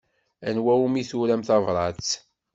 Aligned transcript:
Anwa 0.49 0.73
umi 0.85 1.01
turam 1.09 1.41
tabṛat? 1.47 2.09